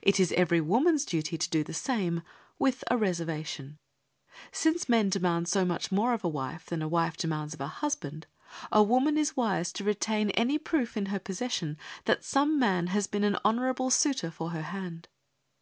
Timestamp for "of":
6.14-6.24, 7.52-7.60